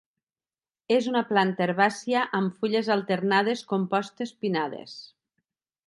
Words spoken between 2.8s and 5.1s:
alternades compostes pinnades.